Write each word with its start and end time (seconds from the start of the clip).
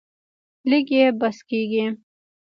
لږ 0.69 0.87
یې 0.97 1.05
بس 1.19 1.37
کیږي. 1.49 1.85